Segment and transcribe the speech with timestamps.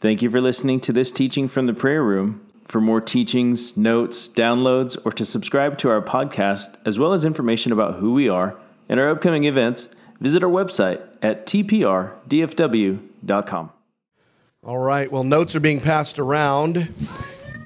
[0.00, 2.40] Thank you for listening to this teaching from the prayer room.
[2.64, 7.70] For more teachings, notes, downloads, or to subscribe to our podcast, as well as information
[7.70, 8.58] about who we are
[8.88, 12.10] and our upcoming events, visit our website at tprdfw.com.
[14.62, 16.94] All right, well, notes are being passed around,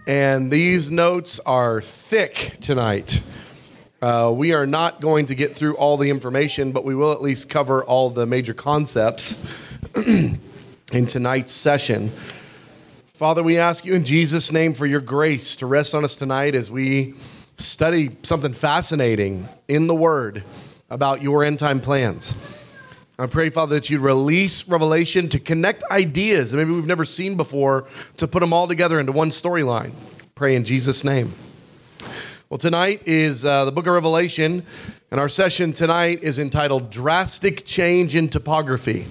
[0.09, 3.23] and these notes are thick tonight.
[4.03, 7.23] Uh, we are not going to get through all the information, but we will at
[7.23, 9.39] least cover all the major concepts
[10.95, 12.11] in tonight's session.
[13.15, 16.55] Father, we ask you in Jesus' name for your grace to rest on us tonight
[16.55, 17.15] as we
[17.57, 20.43] study something fascinating in the Word
[20.91, 22.35] about your end time plans.
[23.19, 27.37] I pray, Father, that you'd release revelation to connect ideas that maybe we've never seen
[27.37, 29.93] before to put them all together into one storyline.
[30.35, 31.33] Pray in Jesus' name.
[32.51, 34.65] Well, tonight is uh, the book of Revelation,
[35.11, 39.07] and our session tonight is entitled Drastic Change in Topography.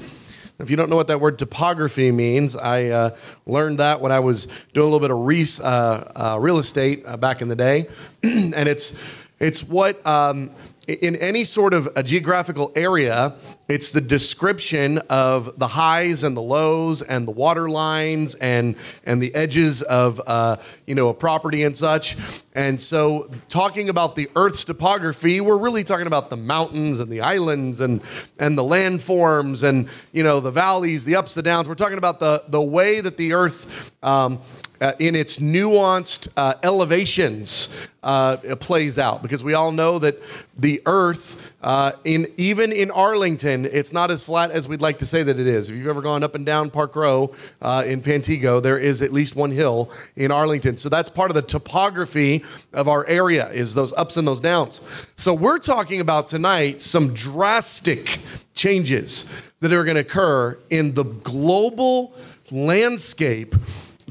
[0.63, 4.19] If you don't know what that word topography means, I uh, learned that when I
[4.19, 7.55] was doing a little bit of re- uh, uh, real estate uh, back in the
[7.55, 7.89] day,
[8.23, 8.93] and it's
[9.41, 10.51] it's what um,
[10.87, 13.35] in any sort of a geographical area,
[13.69, 18.75] it's the description of the highs and the lows and the water lines and
[19.05, 22.17] and the edges of uh, you know a property and such.
[22.55, 27.21] And so, talking about the Earth's topography, we're really talking about the mountains and the
[27.21, 28.01] islands and
[28.37, 31.69] and the landforms and you know the valleys, the ups, the downs.
[31.69, 34.41] We're talking about the the way that the Earth um,
[34.83, 37.69] uh, in its nuanced uh, elevations
[38.03, 40.21] uh, plays out because we all know that
[40.57, 45.05] the earth uh, in even in arlington it's not as flat as we'd like to
[45.05, 48.01] say that it is if you've ever gone up and down park row uh, in
[48.01, 52.43] pantego there is at least one hill in arlington so that's part of the topography
[52.73, 54.81] of our area is those ups and those downs
[55.15, 58.19] so we're talking about tonight some drastic
[58.53, 62.13] changes that are going to occur in the global
[62.51, 63.55] landscape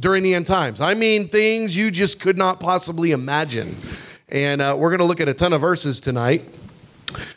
[0.00, 0.80] during the end times.
[0.80, 3.76] I mean, things you just could not possibly imagine.
[4.28, 6.58] And uh, we're going to look at a ton of verses tonight.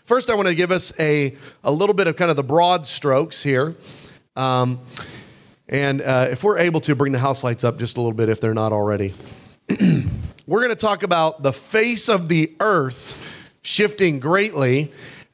[0.04, 2.86] First, I want to give us a, a little bit of kind of the broad
[2.86, 3.76] strokes here.
[4.36, 4.80] Um,
[5.68, 8.30] and uh, if we're able to bring the house lights up just a little bit,
[8.30, 9.14] if they're not already,
[10.48, 13.18] we're going to talk about the face of the earth
[13.64, 14.92] shifting greatly.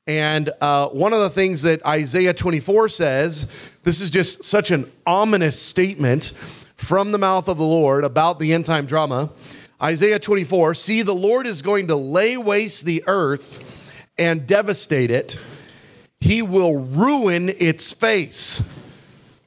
[0.07, 3.47] And uh, one of the things that Isaiah 24 says,
[3.83, 6.33] this is just such an ominous statement
[6.75, 9.29] from the mouth of the Lord about the end time drama.
[9.81, 13.80] Isaiah 24 See, the Lord is going to lay waste the earth
[14.17, 15.39] and devastate it,
[16.19, 18.63] He will ruin its face.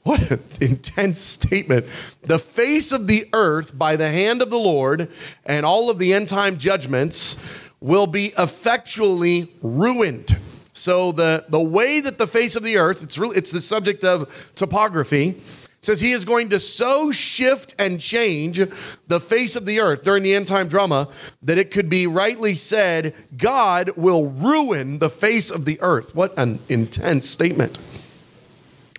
[0.05, 1.87] What an intense statement.
[2.23, 5.09] The face of the earth by the hand of the Lord
[5.47, 7.39] and all of the end time judgments
[7.81, 10.37] will be effectually ruined.
[10.73, 14.05] So the, the way that the face of the earth, it's really it's the subject
[14.05, 15.41] of topography
[15.85, 18.61] says he is going to so shift and change
[19.07, 21.09] the face of the earth during the end time drama
[21.43, 26.15] that it could be rightly said God will ruin the face of the earth.
[26.15, 27.79] What an intense statement.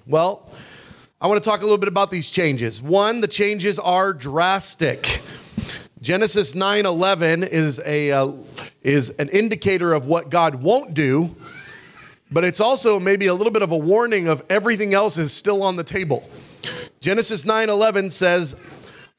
[0.08, 0.48] Well,
[1.20, 2.82] I want to talk a little bit about these changes.
[2.82, 5.22] One, the changes are drastic.
[6.02, 8.32] Genesis 9:11 is a uh,
[8.84, 11.36] is an indicator of what God won't do,
[12.32, 15.64] but it's also maybe a little bit of a warning of everything else is still
[15.64, 16.30] on the table.
[17.00, 18.56] Genesis 9:11 says,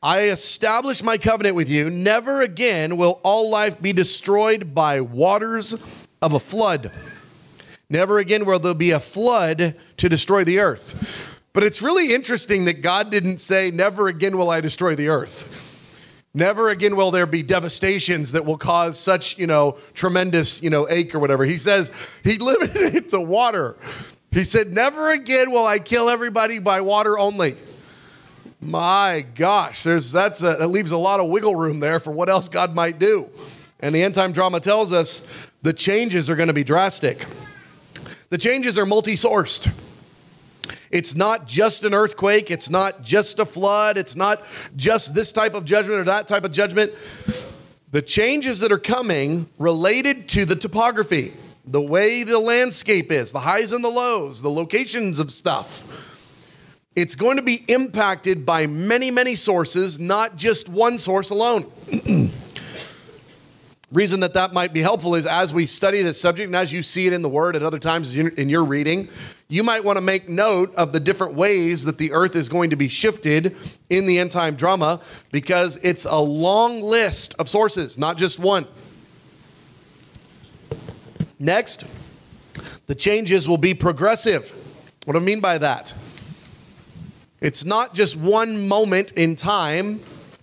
[0.03, 1.91] I establish my covenant with you.
[1.91, 5.75] Never again will all life be destroyed by waters
[6.23, 6.93] of a flood.
[7.89, 11.35] Never again will there be a flood to destroy the earth.
[11.53, 15.73] But it's really interesting that God didn't say, Never again will I destroy the earth.
[16.35, 20.87] Never again will there be devastations that will cause such, you know, tremendous, you know,
[20.91, 21.47] ache or whatever.
[21.47, 21.91] He says
[22.23, 23.79] he limited it to water.
[24.37, 27.57] He said, Never again will I kill everybody by water only.
[28.61, 32.29] My gosh, there's, that's a, that leaves a lot of wiggle room there for what
[32.29, 33.31] else God might do.
[33.81, 35.23] And the end time drama tells us
[35.63, 37.25] the changes are going to be drastic.
[38.29, 39.73] The changes are multi sourced.
[40.91, 44.43] It's not just an earthquake, it's not just a flood, it's not
[44.77, 46.93] just this type of judgment or that type of judgment.
[47.91, 51.33] The changes that are coming related to the topography
[51.67, 56.13] the way the landscape is, the highs and the lows, the locations of stuff.
[56.95, 61.71] It's going to be impacted by many, many sources, not just one source alone.
[63.93, 66.83] Reason that that might be helpful is as we study this subject and as you
[66.83, 69.09] see it in the Word at other times in your reading,
[69.49, 72.71] you might want to make note of the different ways that the earth is going
[72.71, 73.57] to be shifted
[73.91, 78.67] in the end time drama because it's a long list of sources, not just one.
[81.39, 81.85] Next,
[82.87, 84.53] the changes will be progressive.
[85.05, 85.95] What do I mean by that?
[87.41, 90.01] It's not just one moment in time.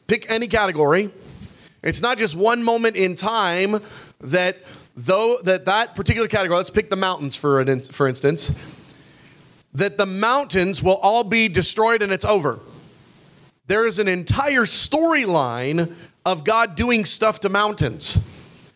[0.08, 1.10] Pick any category.
[1.82, 3.82] It's not just one moment in time
[4.22, 4.58] that
[4.96, 6.58] though that that particular category.
[6.58, 8.52] Let's pick the mountains for an, for instance.
[9.74, 12.60] That the mountains will all be destroyed and it's over.
[13.66, 15.96] There is an entire storyline
[16.26, 18.20] of God doing stuff to mountains.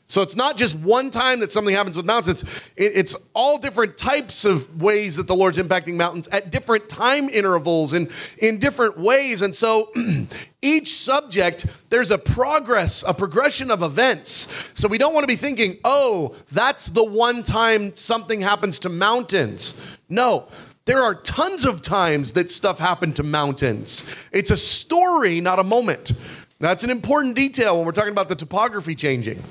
[0.09, 2.45] So it's not just one time that something happens with mountains.
[2.77, 7.91] It's all different types of ways that the Lord's impacting mountains at different time intervals
[7.91, 9.41] and in different ways.
[9.41, 9.91] And so
[10.61, 14.47] each subject, there's a progress, a progression of events.
[14.75, 18.89] So we don't want to be thinking, oh, that's the one time something happens to
[18.89, 19.75] mountains.
[20.07, 20.47] No,
[20.85, 24.05] there are tons of times that stuff happened to mountains.
[24.31, 26.13] It's a story, not a moment.
[26.59, 29.43] That's an important detail when we're talking about the topography changing.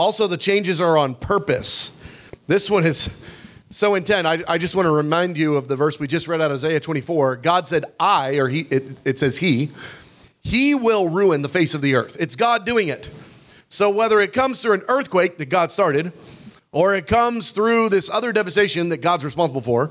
[0.00, 1.92] Also, the changes are on purpose.
[2.46, 3.10] This one is
[3.68, 4.26] so intent.
[4.26, 6.80] I, I, just want to remind you of the verse we just read out Isaiah
[6.80, 7.36] 24.
[7.36, 9.68] God said, I, or he, it, it says he,
[10.40, 12.16] he will ruin the face of the earth.
[12.18, 13.10] It's God doing it.
[13.68, 16.14] So whether it comes through an earthquake that God started,
[16.72, 19.90] or it comes through this other devastation that God's responsible for,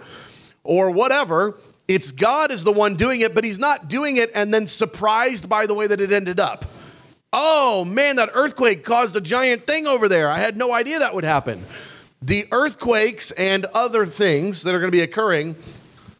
[0.63, 4.51] or whatever, it's God is the one doing it, but he's not doing it and
[4.51, 6.65] then surprised by the way that it ended up.
[7.31, 10.29] Oh man, that earthquake caused a giant thing over there.
[10.29, 11.63] I had no idea that would happen.
[12.21, 15.55] The earthquakes and other things that are going to be occurring,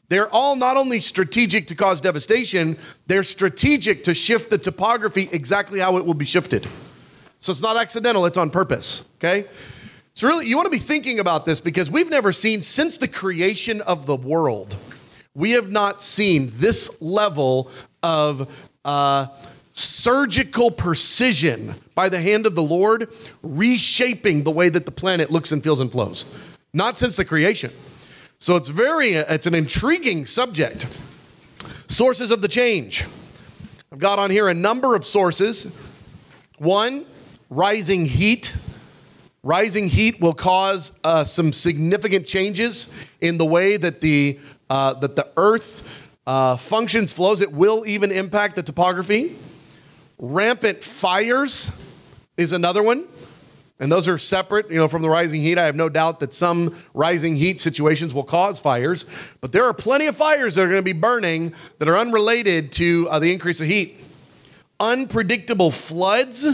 [0.08, 2.78] they're all not only strategic to cause devastation,
[3.08, 6.68] they're strategic to shift the topography exactly how it will be shifted.
[7.40, 9.48] So it's not accidental, it's on purpose, okay?
[10.14, 13.08] So really, you want to be thinking about this because we've never seen, since the
[13.08, 14.76] creation of the world,
[15.34, 17.72] we have not seen this level
[18.04, 18.50] of
[18.84, 19.28] uh,
[19.80, 25.52] surgical precision by the hand of the Lord, reshaping the way that the planet looks
[25.52, 26.26] and feels and flows.
[26.74, 27.72] Not since the creation.
[28.40, 30.86] So it's very, it's an intriguing subject.
[31.88, 33.06] Sources of the change.
[33.92, 35.72] I've got on here a number of sources.
[36.58, 37.06] One,
[37.50, 38.54] rising heat.
[39.44, 42.90] Rising heat will cause uh, some significant changes
[43.22, 44.40] in the way that the,
[44.70, 45.84] uh, that the earth
[46.28, 47.42] uh, functions, flows.
[47.42, 49.36] It will even impact the topography.
[50.20, 51.72] Rampant fires
[52.38, 53.08] is another one.
[53.82, 55.58] And those are separate, you know, from the rising heat.
[55.58, 59.06] I have no doubt that some rising heat situations will cause fires,
[59.40, 62.74] but there are plenty of fires that are going to be burning that are unrelated
[62.74, 63.96] to uh, the increase of heat.
[64.82, 66.46] Unpredictable floods.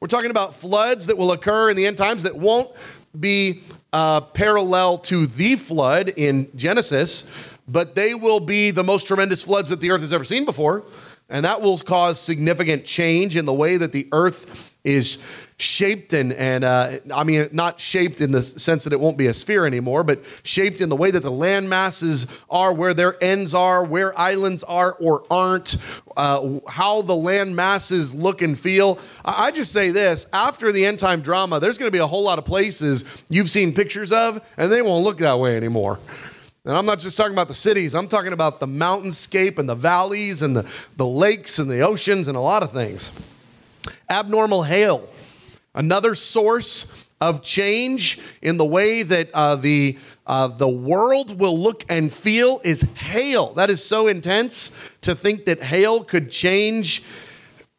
[0.00, 2.72] We're talking about floods that will occur in the end times that won't
[3.18, 3.62] be
[3.92, 7.26] uh, parallel to the flood in Genesis,
[7.68, 10.84] but they will be the most tremendous floods that the earth has ever seen before.
[11.28, 15.18] And that will cause significant change in the way that the earth is
[15.58, 19.26] shaped and, and uh, I mean, not shaped in the sense that it won't be
[19.26, 23.22] a sphere anymore, but shaped in the way that the land masses are, where their
[23.24, 25.78] ends are, where islands are or aren't,
[26.16, 28.98] uh, how the land masses look and feel.
[29.24, 32.06] I, I just say this after the end time drama, there's going to be a
[32.06, 35.98] whole lot of places you've seen pictures of, and they won't look that way anymore.
[36.66, 39.74] And I'm not just talking about the cities, I'm talking about the mountainscape and the
[39.76, 43.12] valleys and the, the lakes and the oceans and a lot of things.
[44.10, 45.08] Abnormal hail,
[45.76, 49.96] another source of change in the way that uh, the,
[50.26, 53.54] uh, the world will look and feel is hail.
[53.54, 54.72] That is so intense
[55.02, 57.04] to think that hail could change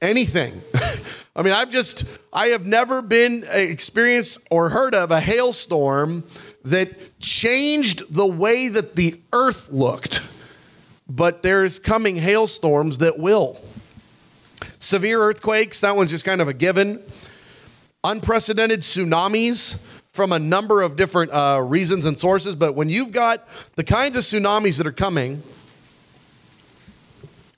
[0.02, 0.62] anything.
[1.36, 6.24] I mean, I've just, I have never been experienced or heard of a hailstorm
[6.70, 10.22] that changed the way that the earth looked.
[11.10, 13.62] But there's coming hailstorms that will.
[14.80, 17.02] Severe earthquakes, that one's just kind of a given.
[18.04, 19.80] Unprecedented tsunamis
[20.12, 22.56] from a number of different uh, reasons and sources.
[22.56, 25.42] But when you've got the kinds of tsunamis that are coming,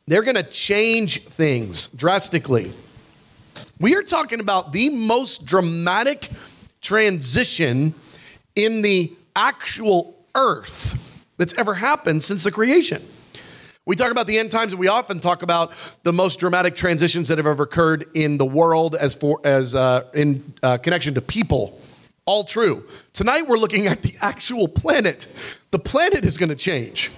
[0.08, 2.74] they're going to change things drastically.
[3.80, 6.30] We are talking about the most dramatic
[6.82, 7.94] transition
[8.64, 10.98] in the actual earth
[11.38, 13.06] that's ever happened since the creation.
[13.86, 15.72] We talk about the end times, and we often talk about
[16.04, 20.06] the most dramatic transitions that have ever occurred in the world as for as uh,
[20.14, 21.82] in uh, connection to people.
[22.26, 22.86] All true.
[23.14, 25.28] Tonight we're looking at the actual planet.
[25.72, 27.10] The planet is going to change.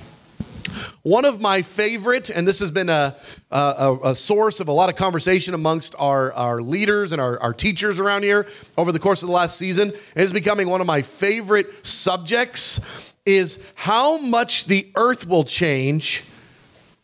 [1.03, 3.15] One of my favorite, and this has been a,
[3.51, 7.53] a, a, source of a lot of conversation amongst our, our leaders and our, our
[7.53, 8.47] teachers around here
[8.77, 12.79] over the course of the last season, is becoming one of my favorite subjects,
[13.25, 16.23] is how much the earth will change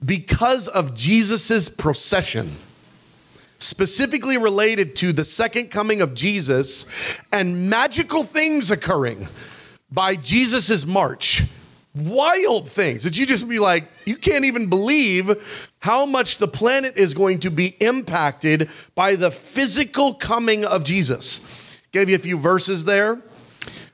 [0.05, 2.55] because of Jesus' procession
[3.59, 6.85] specifically related to the second coming of Jesus
[7.31, 9.27] and magical things occurring
[9.91, 11.43] by Jesus' march
[12.01, 15.31] wild things that you just be like, you can't even believe
[15.79, 21.41] how much the planet is going to be impacted by the physical coming of Jesus.
[21.91, 23.21] Gave you a few verses there.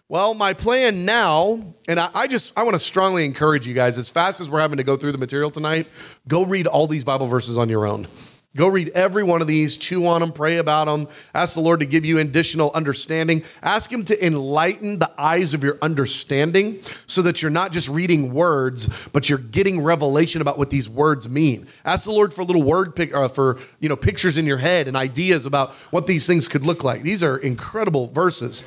[0.10, 3.98] Well, my plan now, and I, I just I want to strongly encourage you guys,
[3.98, 5.88] as fast as we're having to go through the material tonight,
[6.28, 8.08] go read all these Bible verses on your own.
[8.56, 11.08] Go read every one of these, chew on them, pray about them.
[11.34, 13.44] Ask the Lord to give you additional understanding.
[13.64, 18.32] Ask Him to enlighten the eyes of your understanding so that you're not just reading
[18.32, 21.68] words, but you're getting revelation about what these words mean.
[21.84, 24.60] Ask the Lord for a little word pic- uh, for you know pictures in your
[24.60, 27.02] head and ideas about what these things could look like.
[27.02, 28.64] These are incredible verses.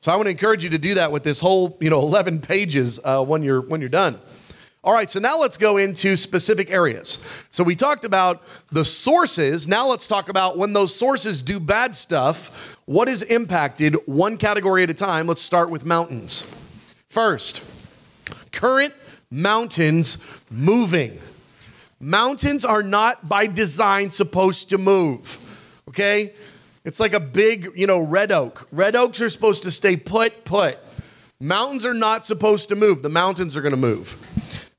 [0.00, 2.40] So I want to encourage you to do that with this whole you know 11
[2.40, 4.18] pages uh, when you're when you're done.
[4.86, 7.18] All right, so now let's go into specific areas.
[7.50, 9.66] So we talked about the sources.
[9.66, 14.84] Now let's talk about when those sources do bad stuff, what is impacted one category
[14.84, 15.26] at a time.
[15.26, 16.46] Let's start with mountains.
[17.10, 17.64] First,
[18.52, 18.94] current
[19.28, 20.18] mountains
[20.50, 21.18] moving.
[21.98, 25.40] Mountains are not by design supposed to move,
[25.88, 26.32] okay?
[26.84, 28.68] It's like a big, you know, red oak.
[28.70, 30.78] Red oaks are supposed to stay put, put.
[31.40, 33.02] Mountains are not supposed to move.
[33.02, 34.16] The mountains are going to move.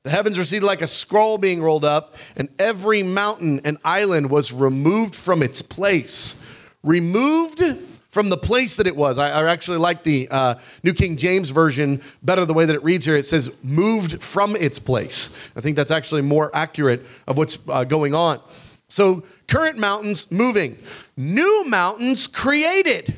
[0.08, 4.54] The heavens receded like a scroll being rolled up, and every mountain and island was
[4.54, 6.36] removed from its place.
[6.82, 7.62] Removed
[8.08, 9.18] from the place that it was.
[9.18, 12.82] I, I actually like the uh, New King James Version better the way that it
[12.82, 13.16] reads here.
[13.16, 15.28] It says moved from its place.
[15.54, 18.40] I think that's actually more accurate of what's uh, going on.
[18.88, 20.78] So, current mountains moving,
[21.18, 23.14] new mountains created.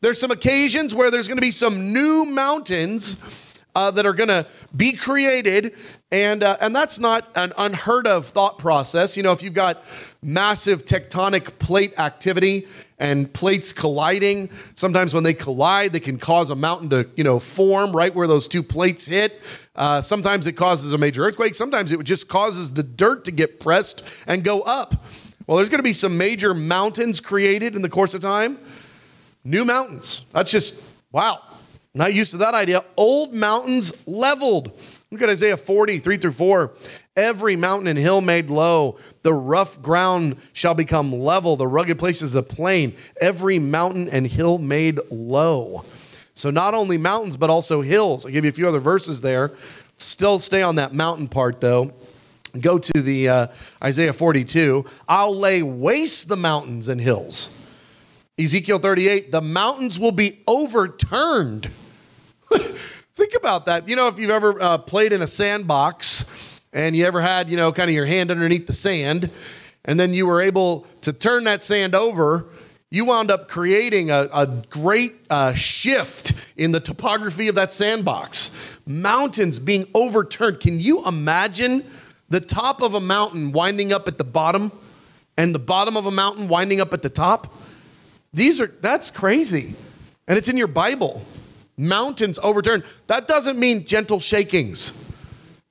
[0.00, 3.16] There's some occasions where there's going to be some new mountains
[3.80, 4.46] uh, that are going to
[4.76, 5.74] be created.
[6.10, 9.16] And, uh, and that's not an unheard of thought process.
[9.16, 9.84] You know, if you've got
[10.22, 12.66] massive tectonic plate activity
[12.98, 17.38] and plates colliding, sometimes when they collide, they can cause a mountain to, you know,
[17.38, 19.40] form right where those two plates hit.
[19.76, 21.54] Uh, sometimes it causes a major earthquake.
[21.54, 25.04] Sometimes it just causes the dirt to get pressed and go up.
[25.46, 28.58] Well, there's going to be some major mountains created in the course of time.
[29.42, 30.26] New mountains.
[30.32, 30.74] That's just,
[31.12, 31.40] wow.
[31.94, 32.84] Not used to that idea.
[32.96, 34.78] Old mountains leveled.
[35.10, 36.72] Look at Isaiah 40, 3 through 4.
[37.16, 38.98] Every mountain and hill made low.
[39.22, 41.56] The rough ground shall become level.
[41.56, 42.94] The rugged places a plain.
[43.20, 45.84] Every mountain and hill made low.
[46.34, 48.24] So not only mountains, but also hills.
[48.24, 49.50] I'll give you a few other verses there.
[49.96, 51.92] Still stay on that mountain part, though.
[52.60, 53.46] Go to the uh,
[53.82, 54.84] Isaiah 42.
[55.08, 57.50] I'll lay waste the mountains and hills.
[58.38, 61.68] Ezekiel 38, the mountains will be overturned.
[63.14, 63.88] Think about that.
[63.88, 66.24] You know, if you've ever uh, played in a sandbox
[66.72, 69.30] and you ever had, you know, kind of your hand underneath the sand,
[69.84, 72.46] and then you were able to turn that sand over,
[72.90, 78.50] you wound up creating a, a great uh, shift in the topography of that sandbox.
[78.86, 80.60] Mountains being overturned.
[80.60, 81.84] Can you imagine
[82.28, 84.72] the top of a mountain winding up at the bottom
[85.36, 87.54] and the bottom of a mountain winding up at the top?
[88.32, 89.74] These are, that's crazy.
[90.26, 91.22] And it's in your Bible
[91.80, 92.84] mountains overturned.
[93.06, 94.92] That doesn't mean gentle shakings,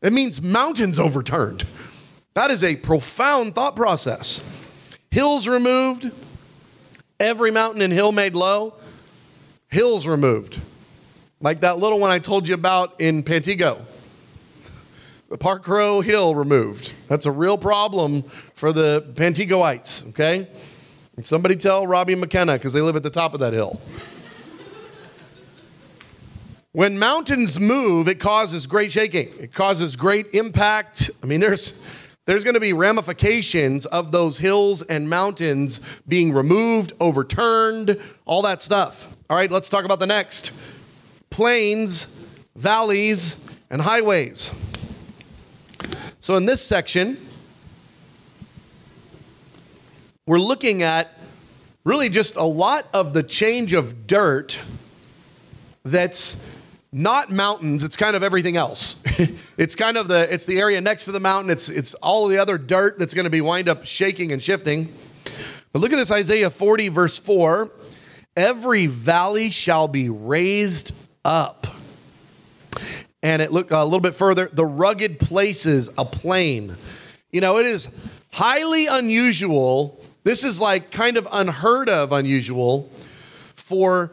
[0.02, 1.66] it means mountains overturned.
[2.34, 4.44] That is a profound thought process.
[5.12, 6.12] Hills removed,
[7.20, 8.76] every mountain and hill made low,
[9.68, 10.60] hills removed.
[11.42, 13.82] Like that little one I told you about in Pantego.
[15.30, 16.94] The Park Row Hill removed.
[17.08, 18.24] That's a real problem
[18.56, 20.48] for the Pantegoites, okay?
[21.16, 23.80] And somebody tell Robbie McKenna because they live at the top of that hill.
[26.72, 29.30] When mountains move, it causes great shaking.
[29.40, 31.10] It causes great impact.
[31.24, 31.80] I mean, there's
[32.26, 38.62] there's going to be ramifications of those hills and mountains being removed, overturned, all that
[38.62, 39.16] stuff.
[39.32, 40.52] All right, let's talk about the next.
[41.32, 42.08] Plains,
[42.56, 43.38] valleys,
[43.72, 44.54] and highways.
[46.20, 47.20] So in this section,
[50.28, 51.18] we're looking at
[51.84, 54.60] really just a lot of the change of dirt
[55.84, 56.38] that's
[56.92, 58.98] not mountains it's kind of everything else.
[59.58, 62.38] It's kind of the it's the area next to the mountain it's it's all the
[62.38, 64.94] other dirt that's going to be wind up shaking and shifting.
[65.74, 67.70] But look at this isaiah 40 verse 4
[68.38, 70.94] every valley shall be raised
[71.26, 71.68] up.
[73.22, 76.78] And it look a little bit further the rugged places a plain.
[77.30, 77.90] You know it is
[78.32, 82.90] highly unusual this is like kind of unheard of unusual
[83.56, 84.12] for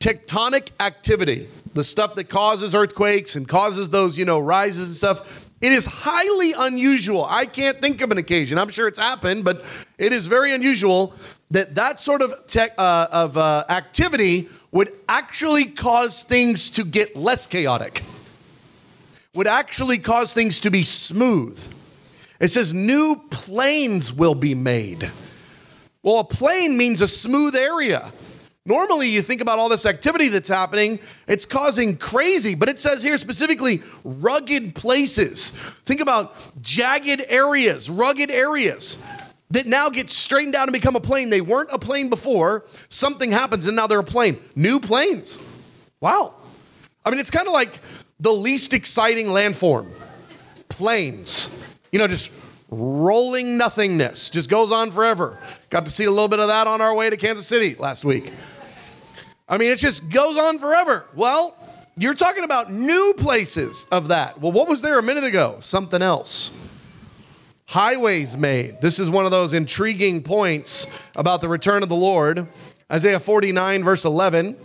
[0.00, 5.48] tectonic activity the stuff that causes earthquakes and causes those, you know, rises and stuff,
[5.60, 7.26] it is highly unusual.
[7.28, 8.58] I can't think of an occasion.
[8.58, 9.64] I'm sure it's happened, but
[9.98, 11.14] it is very unusual
[11.50, 17.14] that that sort of tech, uh, of uh, activity would actually cause things to get
[17.14, 18.02] less chaotic.
[19.34, 21.60] would actually cause things to be smooth.
[22.40, 25.10] It says new plains will be made.
[26.02, 28.12] Well, a plain means a smooth area.
[28.70, 33.02] Normally, you think about all this activity that's happening, it's causing crazy, but it says
[33.02, 35.50] here specifically rugged places.
[35.86, 38.98] Think about jagged areas, rugged areas
[39.50, 41.30] that now get straightened out and become a plain.
[41.30, 44.38] They weren't a plain before, something happens and now they're a plain.
[44.54, 45.40] New plains.
[45.98, 46.34] Wow.
[47.04, 47.80] I mean, it's kind of like
[48.20, 49.90] the least exciting landform
[50.68, 51.50] plains.
[51.90, 52.30] You know, just
[52.68, 55.40] rolling nothingness, just goes on forever.
[55.70, 58.04] Got to see a little bit of that on our way to Kansas City last
[58.04, 58.32] week.
[59.50, 61.06] I mean, it just goes on forever.
[61.14, 61.56] Well,
[61.96, 64.40] you're talking about new places of that.
[64.40, 65.58] Well, what was there a minute ago?
[65.60, 66.52] Something else.
[67.66, 68.80] Highways made.
[68.80, 72.46] This is one of those intriguing points about the return of the Lord.
[72.92, 74.56] Isaiah 49, verse 11.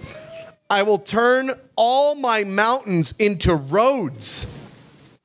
[0.70, 4.48] I will turn all my mountains into roads.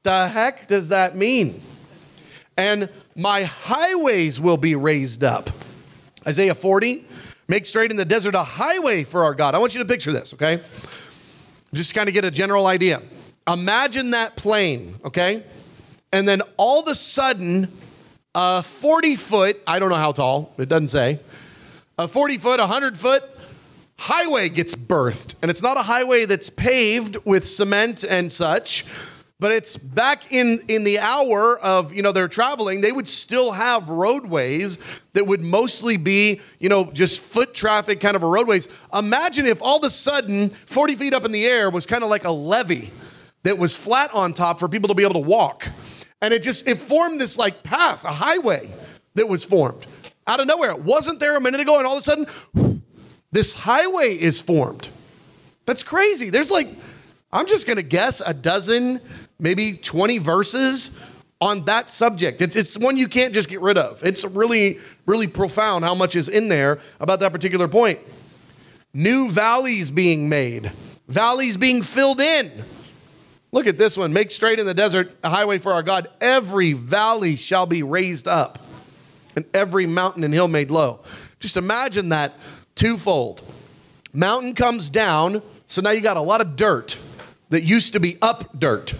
[0.02, 1.60] The heck does that mean?
[2.56, 5.50] And my highways will be raised up.
[6.26, 7.06] Isaiah 40,
[7.50, 9.56] Make straight in the desert a highway for our God.
[9.56, 10.62] I want you to picture this, okay?
[11.74, 13.02] Just kind of get a general idea.
[13.48, 15.42] Imagine that plain, okay?
[16.12, 17.66] And then all of a sudden,
[18.36, 21.18] a 40 foot, I don't know how tall, it doesn't say,
[21.98, 23.24] a 40 foot, 100 foot
[23.98, 25.34] highway gets birthed.
[25.42, 28.86] And it's not a highway that's paved with cement and such
[29.40, 33.50] but it's back in, in the hour of, you know, they're traveling, they would still
[33.50, 34.78] have roadways
[35.14, 38.68] that would mostly be, you know, just foot traffic kind of a roadways.
[38.92, 42.10] Imagine if all of a sudden 40 feet up in the air was kind of
[42.10, 42.90] like a levee
[43.42, 45.66] that was flat on top for people to be able to walk.
[46.20, 48.70] And it just, it formed this like path, a highway
[49.14, 49.86] that was formed
[50.26, 50.72] out of nowhere.
[50.72, 52.82] It wasn't there a minute ago and all of a sudden
[53.32, 54.90] this highway is formed.
[55.64, 56.28] That's crazy.
[56.28, 56.68] There's like,
[57.32, 59.00] I'm just to guess a dozen
[59.40, 60.92] maybe 20 verses
[61.40, 62.42] on that subject.
[62.42, 64.02] It's, it's one you can't just get rid of.
[64.04, 67.98] It's really, really profound how much is in there about that particular point.
[68.92, 70.70] New valleys being made,
[71.08, 72.64] valleys being filled in.
[73.52, 74.12] Look at this one.
[74.12, 76.08] Make straight in the desert a highway for our God.
[76.20, 78.60] Every valley shall be raised up,
[79.34, 81.00] and every mountain and hill made low.
[81.40, 82.34] Just imagine that
[82.74, 83.42] twofold.
[84.12, 86.98] Mountain comes down, so now you got a lot of dirt
[87.48, 88.94] that used to be up dirt.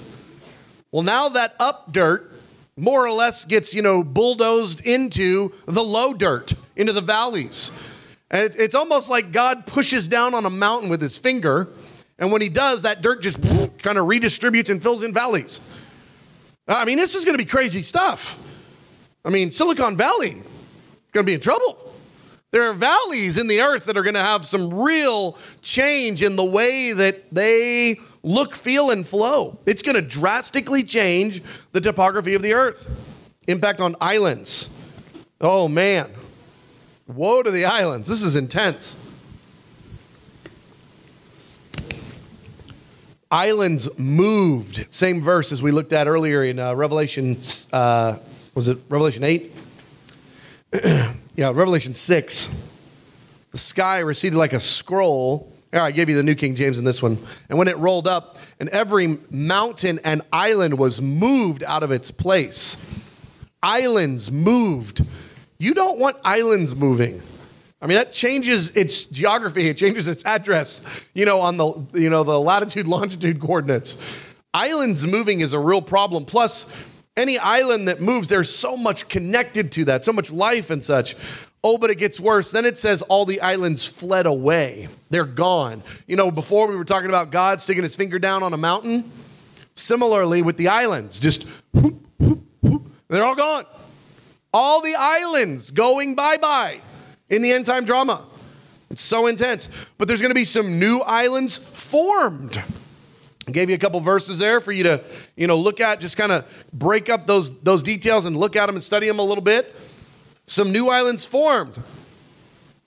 [0.92, 2.32] Well, now that up dirt
[2.76, 7.70] more or less gets, you know, bulldozed into the low dirt, into the valleys.
[8.30, 11.68] And it's almost like God pushes down on a mountain with his finger.
[12.18, 15.60] And when he does, that dirt just kind of redistributes and fills in valleys.
[16.66, 18.38] I mean, this is going to be crazy stuff.
[19.24, 21.92] I mean, Silicon Valley is going to be in trouble.
[22.52, 26.34] There are valleys in the earth that are going to have some real change in
[26.34, 29.56] the way that they look, feel, and flow.
[29.66, 32.88] It's going to drastically change the topography of the earth.
[33.46, 34.68] Impact on islands.
[35.40, 36.10] Oh, man.
[37.06, 38.08] Woe to the islands.
[38.08, 38.96] This is intense.
[43.30, 44.86] Islands moved.
[44.92, 47.38] Same verse as we looked at earlier in uh, Revelation.
[47.72, 48.18] Uh,
[48.54, 49.54] was it Revelation 8?
[50.84, 52.48] yeah, Revelation 6.
[53.50, 55.52] The sky receded like a scroll.
[55.72, 57.18] Here, I gave you the New King James in this one.
[57.48, 62.10] And when it rolled up, and every mountain and island was moved out of its
[62.10, 62.76] place.
[63.62, 65.04] Islands moved.
[65.58, 67.20] You don't want islands moving.
[67.82, 69.68] I mean, that changes its geography.
[69.68, 70.82] It changes its address,
[71.14, 73.98] you know, on the, you know, the latitude, longitude coordinates.
[74.52, 76.24] Islands moving is a real problem.
[76.24, 76.66] Plus,
[77.16, 81.16] any island that moves, there's so much connected to that, so much life and such.
[81.62, 82.50] Oh, but it gets worse.
[82.50, 84.88] Then it says all the islands fled away.
[85.10, 85.82] They're gone.
[86.06, 89.10] You know, before we were talking about God sticking his finger down on a mountain.
[89.74, 93.64] Similarly, with the islands, just whoop, whoop, whoop, they're all gone.
[94.52, 96.80] All the islands going bye bye
[97.28, 98.26] in the end time drama.
[98.90, 99.68] It's so intense.
[99.96, 102.62] But there's going to be some new islands formed.
[103.48, 105.04] I gave you a couple verses there for you to,
[105.36, 108.66] you know, look at, just kind of break up those, those details and look at
[108.66, 109.74] them and study them a little bit.
[110.46, 111.80] Some new islands formed.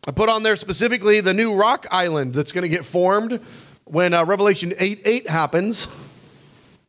[0.08, 3.40] I put on there specifically the new rock island that's going to get formed
[3.86, 5.88] when uh, Revelation 8 8 happens.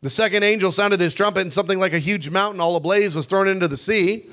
[0.03, 3.27] The second angel sounded his trumpet, and something like a huge mountain all ablaze was
[3.27, 4.27] thrown into the sea.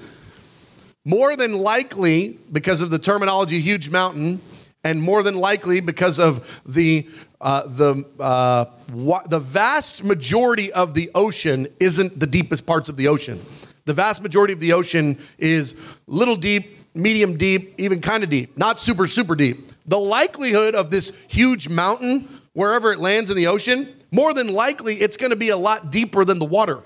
[1.05, 4.41] More than likely, because of the terminology huge mountain,
[4.83, 7.07] and more than likely because of the
[7.39, 12.97] uh, the uh, wa- the vast majority of the ocean isn't the deepest parts of
[12.97, 13.39] the ocean.
[13.85, 18.57] The vast majority of the ocean is little deep, medium deep, even kind of deep,
[18.57, 19.71] not super super deep.
[19.87, 24.99] The likelihood of this huge mountain wherever it lands in the ocean, more than likely
[24.99, 26.79] it's going to be a lot deeper than the water.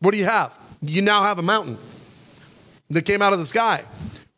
[0.00, 0.58] What do you have?
[0.82, 1.78] You now have a mountain
[2.90, 3.84] that came out of the sky.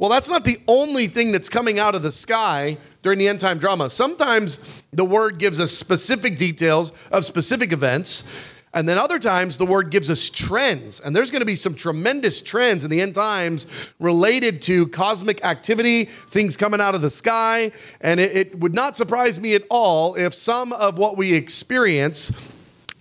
[0.00, 3.38] Well, that's not the only thing that's coming out of the sky during the end
[3.38, 3.90] time drama.
[3.90, 4.58] Sometimes
[4.94, 8.24] the word gives us specific details of specific events,
[8.72, 11.00] and then other times the word gives us trends.
[11.00, 13.66] And there's going to be some tremendous trends in the end times
[13.98, 17.70] related to cosmic activity, things coming out of the sky.
[18.00, 22.48] And it, it would not surprise me at all if some of what we experience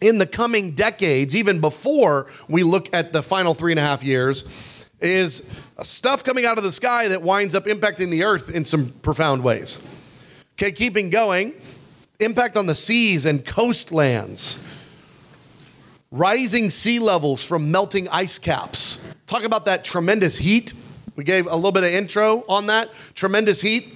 [0.01, 4.03] in the coming decades, even before we look at the final three and a half
[4.03, 4.43] years,
[5.01, 5.43] is
[5.81, 9.43] stuff coming out of the sky that winds up impacting the earth in some profound
[9.43, 9.85] ways.
[10.53, 11.53] Okay, keeping going,
[12.19, 14.61] impact on the seas and coastlands,
[16.11, 18.99] rising sea levels from melting ice caps.
[19.25, 20.73] Talk about that tremendous heat.
[21.15, 22.89] We gave a little bit of intro on that.
[23.13, 23.95] Tremendous heat.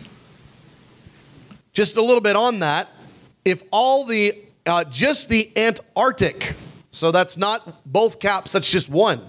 [1.74, 2.90] Just a little bit on that.
[3.44, 6.54] If all the, uh, just the Antarctic,
[6.92, 9.22] so that's not both caps, that's just one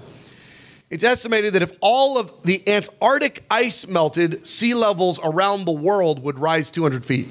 [0.94, 6.22] it's estimated that if all of the Antarctic ice melted, sea levels around the world
[6.22, 7.26] would rise 200 feet.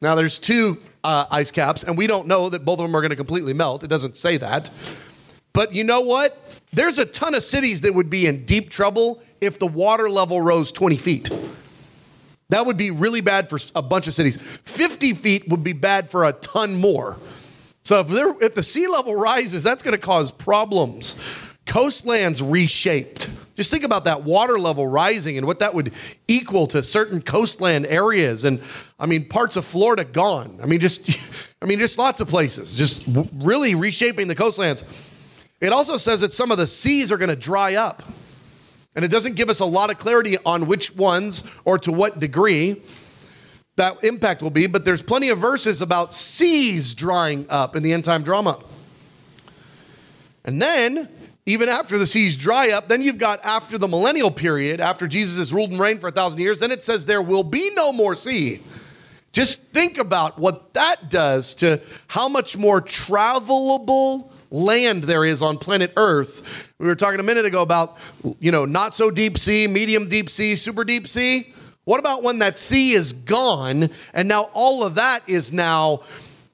[0.00, 3.00] Now, there's two uh, ice caps, and we don't know that both of them are
[3.00, 3.82] going to completely melt.
[3.82, 4.70] It doesn't say that.
[5.52, 6.40] But you know what?
[6.72, 10.40] There's a ton of cities that would be in deep trouble if the water level
[10.40, 11.28] rose 20 feet.
[12.50, 14.36] That would be really bad for a bunch of cities.
[14.62, 17.16] 50 feet would be bad for a ton more.
[17.82, 21.16] So if, if the sea level rises, that's going to cause problems
[21.66, 23.30] coastlands reshaped.
[23.54, 25.92] Just think about that water level rising and what that would
[26.28, 28.44] equal to certain coastland areas.
[28.44, 28.60] And
[28.98, 30.58] I mean, parts of Florida gone.
[30.62, 31.16] I mean, just,
[31.62, 33.02] I mean, just lots of places, just
[33.36, 34.84] really reshaping the coastlands.
[35.60, 38.02] It also says that some of the seas are going to dry up.
[38.96, 42.20] And it doesn't give us a lot of clarity on which ones or to what
[42.20, 42.82] degree
[43.76, 47.92] that impact will be, but there's plenty of verses about seas drying up in the
[47.92, 48.62] end time drama.
[50.44, 51.08] And then
[51.46, 55.36] even after the seas dry up, then you've got after the millennial period, after Jesus
[55.38, 57.92] has ruled and reigned for a thousand years, then it says there will be no
[57.92, 58.60] more sea.
[59.32, 65.56] Just think about what that does to how much more travelable land there is on
[65.56, 66.70] planet Earth.
[66.78, 67.98] We were talking a minute ago about,
[68.38, 71.52] you know, not so deep sea, medium deep sea, super deep sea.
[71.82, 76.02] What about when that sea is gone and now all of that is now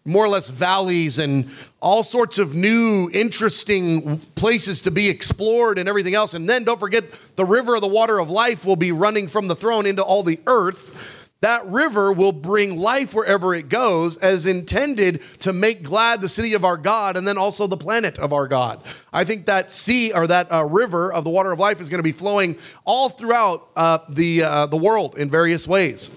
[0.05, 5.88] more or less valleys and all sorts of new, interesting places to be explored and
[5.88, 6.34] everything else.
[6.34, 7.04] And then don't forget,
[7.36, 10.22] the river of the water of life will be running from the throne into all
[10.22, 11.16] the earth.
[11.40, 16.52] That river will bring life wherever it goes, as intended to make glad the city
[16.52, 18.82] of our God and then also the planet of our God.
[19.10, 21.98] I think that sea or that uh, river of the water of life is going
[22.00, 26.10] to be flowing all throughout uh, the, uh, the world in various ways.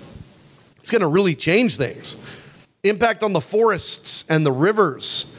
[0.81, 2.17] It's going to really change things
[2.83, 5.32] impact on the forests and the rivers.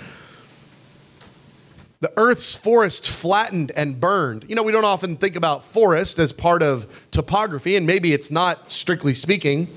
[2.05, 4.45] The earth's forest flattened and burned.
[4.47, 8.31] You know, we don't often think about forest as part of topography, and maybe it's
[8.31, 9.69] not strictly speaking.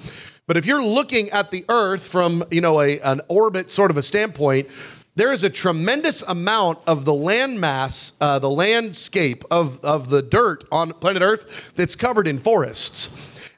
[0.45, 3.95] But if you're looking at the earth from, you know, a, an orbit sort of
[3.95, 4.67] a standpoint,
[5.15, 10.65] there is a tremendous amount of the landmass, uh, the landscape of, of the dirt
[10.69, 13.09] on planet Earth that's covered in forests.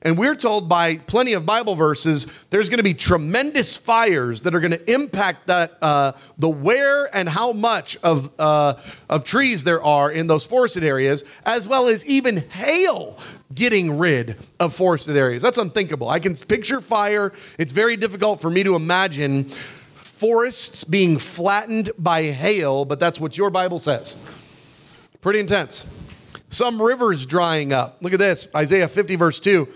[0.02, 4.56] And we're told by plenty of Bible verses there's going to be tremendous fires that
[4.56, 8.76] are going to impact that uh, the where and how much of uh,
[9.10, 13.18] of trees there are in those forested areas, as well as even hail
[13.54, 15.44] getting rid of forested areas.
[15.44, 16.10] That's unthinkable.
[16.10, 17.34] I can picture fire.
[17.58, 19.50] It's very difficult for me to imagine
[19.96, 24.16] forests being flattened by hail, but that's what your Bible says.
[25.22, 25.86] Pretty intense.
[26.50, 27.98] Some rivers drying up.
[28.02, 29.68] Look at this Isaiah 50, verse 2.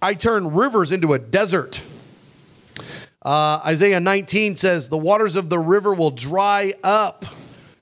[0.00, 1.82] I turn rivers into a desert.
[3.20, 7.24] Uh, Isaiah 19 says, The waters of the river will dry up.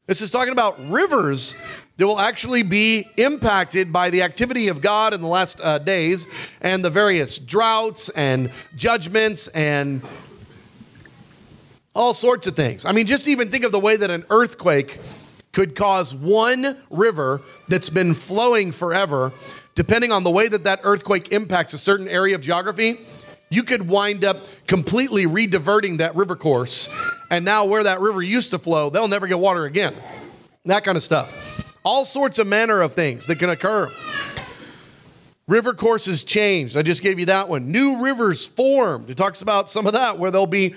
[0.07, 1.55] This is talking about rivers
[1.97, 6.27] that will actually be impacted by the activity of God in the last uh, days
[6.61, 10.03] and the various droughts and judgments and
[11.95, 12.85] all sorts of things.
[12.85, 14.99] I mean, just even think of the way that an earthquake
[15.53, 19.33] could cause one river that's been flowing forever,
[19.75, 23.01] depending on the way that that earthquake impacts a certain area of geography,
[23.51, 26.89] you could wind up completely rediverting that river course.
[27.31, 29.95] And now, where that river used to flow, they'll never get water again.
[30.67, 31.37] That kind of stuff.
[31.85, 33.89] All sorts of manner of things that can occur.
[35.49, 36.77] River courses changed.
[36.77, 37.73] I just gave you that one.
[37.73, 39.11] New rivers formed.
[39.11, 40.77] It talks about some of that, where there'll be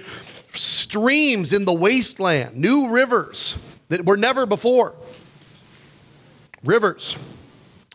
[0.53, 3.57] streams in the wasteland, new rivers
[3.93, 4.95] that were never before.
[6.63, 7.15] Rivers.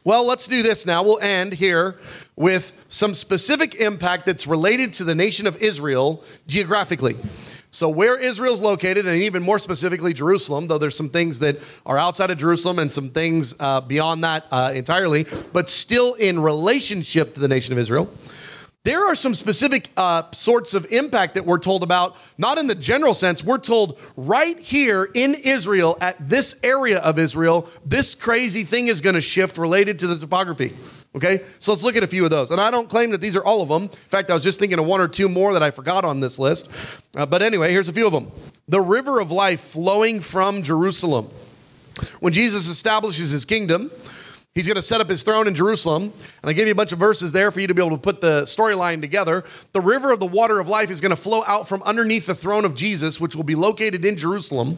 [0.05, 1.03] Well, let's do this now.
[1.03, 1.97] We'll end here
[2.37, 7.17] with some specific impact that's related to the nation of Israel geographically.
[7.73, 11.99] So, where Israel's located, and even more specifically Jerusalem, though there's some things that are
[11.99, 17.35] outside of Jerusalem and some things uh, beyond that uh, entirely, but still in relationship
[17.35, 18.09] to the nation of Israel.
[18.85, 22.75] There are some specific uh, sorts of impact that we're told about, not in the
[22.75, 23.45] general sense.
[23.45, 29.01] We're told right here in Israel, at this area of Israel, this crazy thing is
[29.01, 30.75] going to shift related to the topography.
[31.15, 32.51] Okay, so let's look at a few of those.
[32.51, 33.85] And I don't claim that these are all of them.
[33.85, 36.21] In fact, I was just thinking of one or two more that I forgot on
[36.21, 36.69] this list.
[37.15, 38.31] Uh, but anyway, here's a few of them.
[38.69, 41.29] The river of life flowing from Jerusalem.
[42.21, 43.91] When Jesus establishes his kingdom,
[44.59, 46.13] He's going to set up his throne in Jerusalem.
[46.43, 48.03] And I gave you a bunch of verses there for you to be able to
[48.03, 49.45] put the storyline together.
[49.71, 52.35] The river of the water of life is going to flow out from underneath the
[52.35, 54.77] throne of Jesus, which will be located in Jerusalem.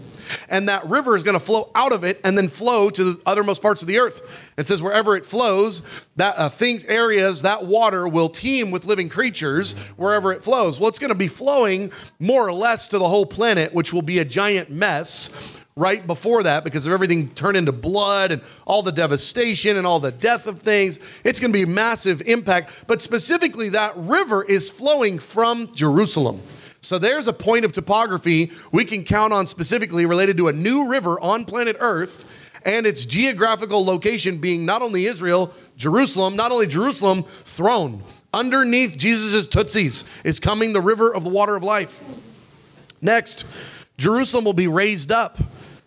[0.50, 3.14] And that river is going to flow out of it and then flow to the
[3.20, 4.20] othermost parts of the earth.
[4.58, 5.80] It says wherever it flows,
[6.16, 10.78] that uh, things, areas, that water will teem with living creatures wherever it flows.
[10.78, 14.02] Well, it's going to be flowing more or less to the whole planet, which will
[14.02, 18.82] be a giant mess right before that because of everything turned into blood and all
[18.82, 21.00] the devastation and all the death of things.
[21.24, 22.84] It's going to be massive impact.
[22.86, 26.42] But specifically, that river is flowing from Jerusalem.
[26.82, 30.88] So there's a point of topography we can count on specifically related to a new
[30.88, 32.26] river on planet Earth
[32.64, 38.02] and its geographical location being not only Israel, Jerusalem, not only Jerusalem, throne.
[38.32, 42.00] Underneath Jesus' Tootsies is coming the river of the water of life.
[43.00, 43.44] Next,
[43.96, 45.38] Jerusalem will be raised up.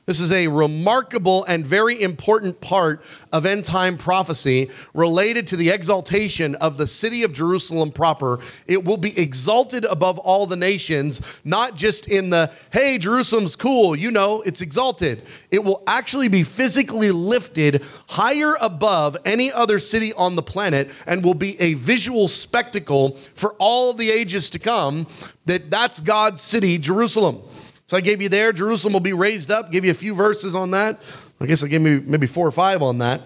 [0.06, 5.70] This is a remarkable and very important part of end time prophecy related to the
[5.70, 8.40] exaltation of the city of Jerusalem proper.
[8.68, 13.96] It will be exalted above all the nations, not just in the, hey, Jerusalem's cool,
[13.96, 15.24] you know, it's exalted.
[15.52, 21.24] It will actually be physically lifted higher above any other city on the planet and
[21.24, 25.08] will be a visual spectacle for all the ages to come
[25.46, 27.42] that that's God's city, Jerusalem.
[27.88, 28.54] So I gave you there.
[28.54, 29.72] Jerusalem will be raised up.
[29.72, 31.00] Give you a few verses on that.
[31.40, 33.22] I guess I gave me maybe four or five on that.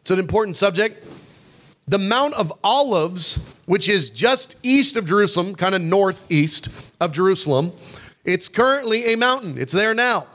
[0.00, 1.06] It's an important subject.
[1.86, 6.68] The Mount of Olives, which is just east of Jerusalem, kind of northeast
[7.00, 7.72] of Jerusalem,
[8.24, 9.58] it's currently a mountain.
[9.58, 10.26] It's there now.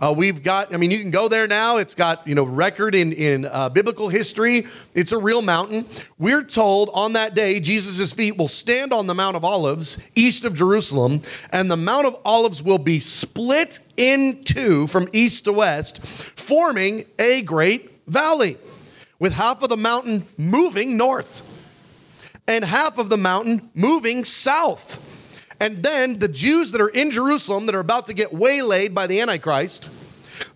[0.00, 1.76] Uh, we've got, I mean, you can go there now.
[1.76, 4.66] It's got, you know, record in, in uh, biblical history.
[4.94, 5.84] It's a real mountain.
[6.18, 10.46] We're told on that day, Jesus' feet will stand on the Mount of Olives east
[10.46, 15.52] of Jerusalem, and the Mount of Olives will be split in two from east to
[15.52, 18.56] west, forming a great valley,
[19.18, 21.42] with half of the mountain moving north
[22.46, 24.98] and half of the mountain moving south.
[25.60, 29.06] And then the Jews that are in Jerusalem that are about to get waylaid by
[29.06, 29.90] the Antichrist,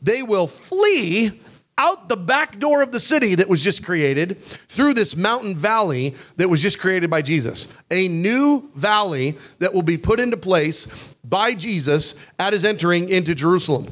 [0.02, 1.40] they will flee
[1.76, 6.14] out the back door of the city that was just created through this mountain valley
[6.36, 7.68] that was just created by Jesus.
[7.90, 10.86] A new valley that will be put into place
[11.24, 13.88] by Jesus at his entering into Jerusalem.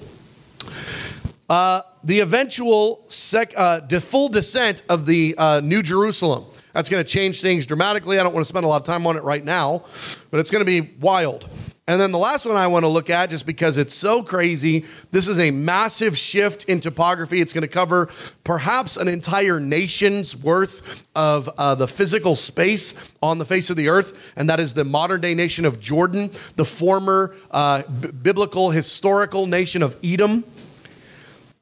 [1.48, 7.08] Uh, the eventual sec, uh, full descent of the uh, New Jerusalem that's going to
[7.08, 8.18] change things dramatically.
[8.18, 9.85] I don't want to spend a lot of time on it right now,
[10.30, 11.48] but it's going to be wild.
[11.88, 14.85] And then the last one I want to look at, just because it's so crazy,
[15.11, 17.40] this is a massive shift in topography.
[17.40, 18.08] It's going to cover
[18.44, 23.88] perhaps an entire nation's worth of uh, the physical space on the face of the
[23.88, 28.70] earth, and that is the modern day nation of Jordan, the former uh, b- biblical
[28.70, 30.44] historical nation of Edom.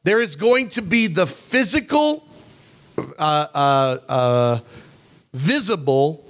[0.03, 2.29] There is going to be the physical.
[2.99, 4.61] Uh, uh, uh
[5.33, 6.25] visible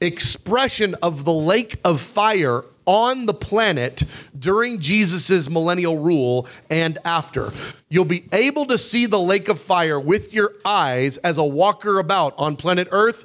[0.00, 4.02] expression of the lake of fire on the planet
[4.38, 7.52] during Jesus' millennial rule and after.
[7.88, 11.98] You'll be able to see the lake of fire with your eyes as a walker
[11.98, 13.24] about on planet Earth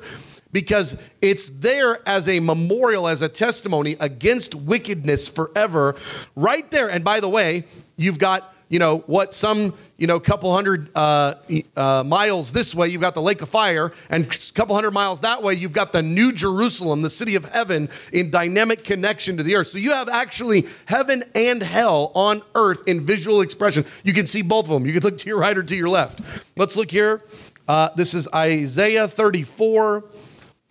[0.52, 5.96] because it's there as a memorial, as a testimony against wickedness forever,
[6.36, 6.90] right there.
[6.90, 7.66] And by the way,
[7.98, 11.36] you've got you know, what some, you know, a couple hundred uh,
[11.78, 15.22] uh, miles this way, you've got the lake of fire, and a couple hundred miles
[15.22, 19.44] that way, you've got the new Jerusalem, the city of heaven, in dynamic connection to
[19.44, 19.68] the earth.
[19.68, 23.86] So you have actually heaven and hell on earth in visual expression.
[24.04, 24.86] You can see both of them.
[24.86, 26.22] You can look to your right or to your left.
[26.58, 27.22] Let's look here.
[27.68, 30.04] Uh, this is Isaiah 34,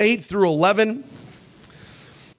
[0.00, 1.08] 8 through 11.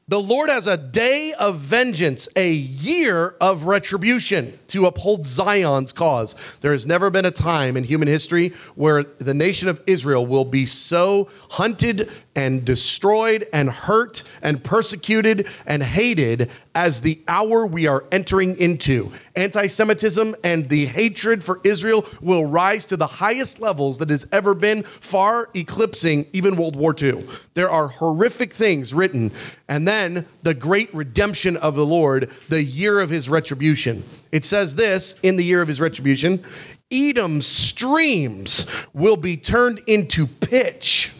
[0.07, 6.57] The Lord has a day of vengeance, a year of retribution to uphold Zion's cause.
[6.61, 10.45] There has never been a time in human history where the nation of Israel will
[10.45, 17.87] be so hunted and destroyed and hurt and persecuted and hated as the hour we
[17.87, 19.11] are entering into.
[19.35, 24.27] Anti Semitism and the hatred for Israel will rise to the highest levels that has
[24.31, 27.25] ever been, far eclipsing even World War II.
[27.53, 29.31] There are horrific things written.
[29.67, 34.03] And then the great redemption of the Lord, the year of his retribution.
[34.31, 36.41] It says this in the year of his retribution
[36.89, 41.11] Edom's streams will be turned into pitch,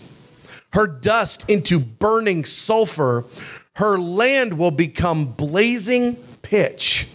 [0.71, 3.25] her dust into burning sulfur.
[3.73, 7.09] Her land will become blazing pitch.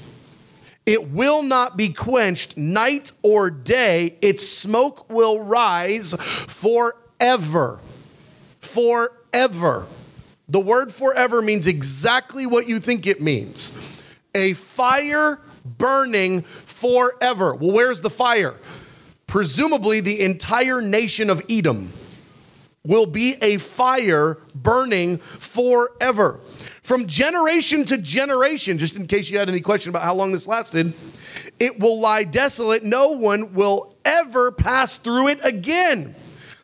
[0.84, 4.18] It will not be quenched night or day.
[4.20, 7.80] Its smoke will rise forever.
[8.60, 9.86] Forever.
[10.50, 13.72] The word forever means exactly what you think it means
[14.34, 17.54] a fire burning forever.
[17.54, 18.56] Well, where's the fire?
[19.26, 21.92] Presumably, the entire nation of Edom
[22.84, 26.40] will be a fire burning forever.
[26.82, 30.46] From generation to generation, just in case you had any question about how long this
[30.46, 30.92] lasted,
[31.60, 32.82] it will lie desolate.
[32.82, 36.14] No one will ever pass through it again.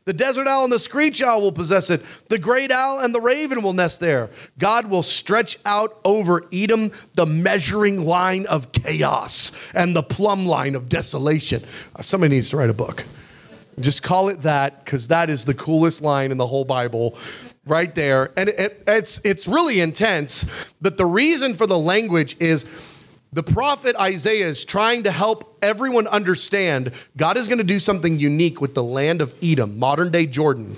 [0.07, 2.01] The desert owl and the screech owl will possess it.
[2.29, 4.31] The great owl and the raven will nest there.
[4.57, 10.77] God will stretch out over Edom the measuring line of chaos and the plumb line
[10.77, 11.65] of desolation.
[11.97, 13.05] Uh, somebody needs to write a book.
[13.81, 17.19] Just call it that because that is the coolest line in the whole Bible
[17.67, 18.31] right there.
[18.37, 20.47] And it, it's, it's really intense.
[20.81, 22.65] But the reason for the language is
[23.37, 28.19] the prophet Isaiah is trying to help everyone understand God is going to do something
[28.19, 30.75] unique with the land of Edom, modern day Jordan,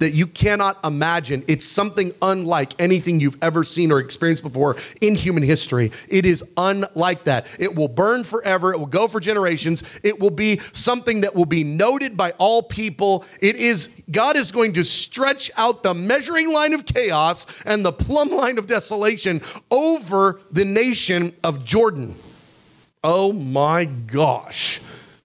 [0.00, 1.44] that you cannot imagine.
[1.46, 5.92] It's something unlike anything you've ever seen or experienced before in human history.
[6.08, 7.46] It is unlike that.
[7.58, 9.84] It will burn forever, it will go for generations.
[10.02, 13.24] It will be something that will be noted by all people.
[13.40, 17.92] It is God is going to stretch out the measuring line of chaos and the
[17.92, 22.16] plumb line of desolation over the nation of Jordan.
[23.04, 24.80] Oh my gosh.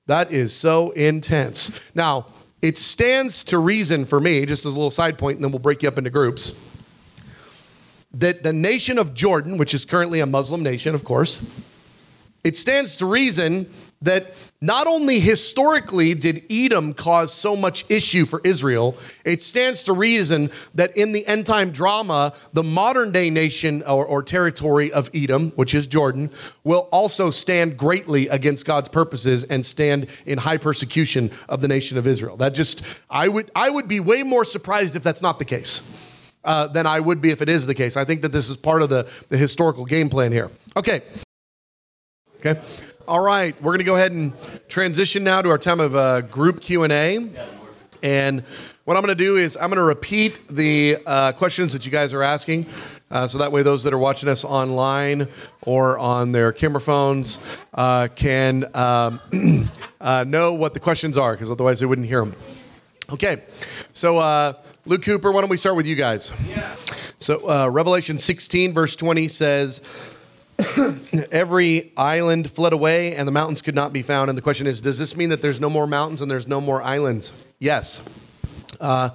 [0.08, 1.80] That is so intense.
[1.96, 2.28] Now,
[2.66, 5.60] it stands to reason for me, just as a little side point, and then we'll
[5.60, 6.54] break you up into groups,
[8.16, 11.44] that the nation of Jordan, which is currently a Muslim nation, of course,
[12.44, 13.72] it stands to reason
[14.06, 19.94] that not only historically did Edom cause so much issue for Israel, it stands to
[19.94, 25.10] reason that in the end time drama, the modern day nation or, or, territory of
[25.14, 26.32] Edom, which is Jordan,
[26.64, 31.98] will also stand greatly against God's purposes and stand in high persecution of the nation
[31.98, 32.38] of Israel.
[32.38, 35.84] That just, I would, I would be way more surprised if that's not the case.
[36.44, 37.98] Uh, than I would be if it is the case.
[37.98, 40.52] I think that this is part of the, the historical game plan here.
[40.76, 41.02] Okay.
[42.38, 42.62] Okay.
[43.08, 44.34] All right, we're going to go ahead and
[44.68, 47.30] transition now to our time of uh, group Q and A.
[48.02, 48.44] And
[48.86, 51.92] what I'm going to do is I'm going to repeat the uh, questions that you
[51.92, 52.66] guys are asking,
[53.12, 55.28] uh, so that way those that are watching us online
[55.68, 57.38] or on their camera phones
[57.76, 59.22] uh, can um,
[60.02, 62.36] uh, know what the questions are, because otherwise they wouldn't hear them.
[63.12, 63.44] Okay,
[63.94, 64.54] so uh,
[64.88, 66.34] Luke Cooper, why don't we start with you guys?
[66.48, 66.76] Yeah.
[67.20, 69.82] So Revelation 16 verse 20 says.
[71.32, 74.30] every island fled away and the mountains could not be found.
[74.30, 76.62] And the question is, does this mean that there's no more mountains and there's no
[76.62, 77.34] more islands?
[77.60, 78.04] Yes.
[78.80, 79.10] Uh,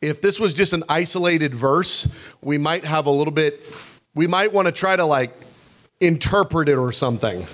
[0.00, 2.08] if this was just an isolated verse,
[2.42, 3.60] we might have a little bit,
[4.14, 5.36] we might want to try to like
[6.00, 7.46] interpret it or something.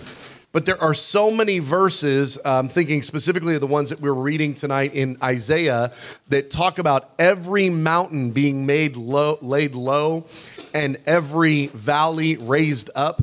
[0.52, 4.54] But there are so many verses, um, thinking specifically of the ones that we're reading
[4.54, 5.92] tonight in Isaiah,
[6.28, 10.26] that talk about every mountain being made low, laid low
[10.74, 13.22] and every valley raised up.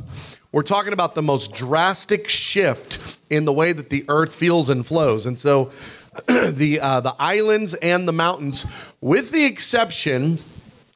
[0.50, 4.84] We're talking about the most drastic shift in the way that the earth feels and
[4.84, 5.26] flows.
[5.26, 5.70] And so
[6.26, 8.66] the, uh, the islands and the mountains,
[9.00, 10.40] with the exception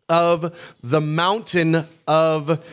[0.09, 2.65] of the mountain of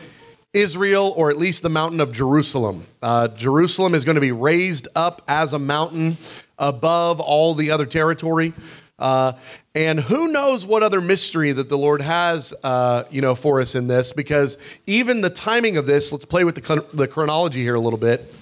[0.52, 2.84] Israel, or at least the mountain of Jerusalem.
[3.00, 6.18] Uh, Jerusalem is going to be raised up as a mountain
[6.58, 8.52] above all the other territory.
[8.98, 9.32] Uh,
[9.74, 13.74] and who knows what other mystery that the Lord has, uh, you know, for us
[13.74, 14.12] in this?
[14.12, 17.98] Because even the timing of this, let's play with the, the chronology here a little
[17.98, 18.32] bit.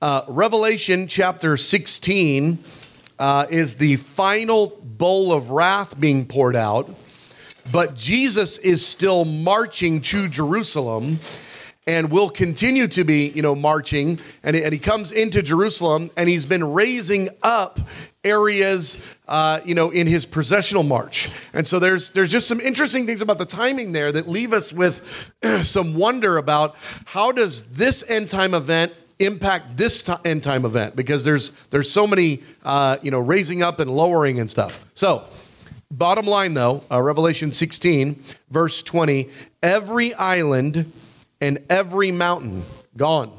[0.00, 2.58] Uh, Revelation chapter 16
[3.18, 6.88] uh, is the final bowl of wrath being poured out.
[7.72, 11.18] But Jesus is still marching to Jerusalem
[11.86, 14.18] and will continue to be, you know, marching.
[14.42, 17.80] And, and he comes into Jerusalem and he's been raising up
[18.22, 18.98] areas,
[19.28, 21.30] uh, you know, in his processional march.
[21.54, 24.72] And so there's there's just some interesting things about the timing there that leave us
[24.72, 25.02] with
[25.62, 30.96] some wonder about how does this end time event impact this t- end time event
[30.96, 34.84] because there's there's so many uh, you know raising up and lowering and stuff.
[34.94, 35.24] So
[35.90, 39.28] Bottom line, though, uh, Revelation 16, verse 20,
[39.62, 40.90] every island
[41.40, 42.64] and every mountain
[42.96, 43.32] gone.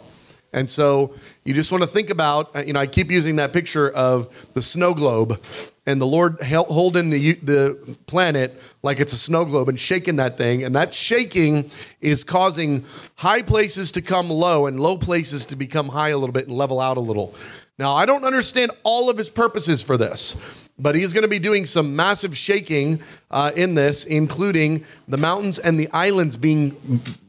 [0.54, 3.54] And so you just want to think about, uh, you know, I keep using that
[3.54, 5.42] picture of the snow globe
[5.86, 10.38] and the Lord holding the, the planet like it's a snow globe and shaking that
[10.38, 10.64] thing.
[10.64, 11.72] And that shaking
[12.02, 12.84] is causing
[13.16, 16.58] high places to come low and low places to become high a little bit and
[16.58, 17.34] level out a little.
[17.80, 20.36] Now, I don't understand all of his purposes for this.
[20.80, 25.60] But he's going to be doing some massive shaking uh, in this, including the mountains
[25.60, 26.76] and the islands being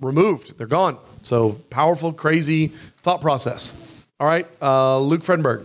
[0.01, 0.57] removed.
[0.57, 0.99] They're gone.
[1.23, 2.69] So powerful, crazy
[3.03, 3.77] thought process.
[4.19, 5.65] All right, uh, Luke Frenberg.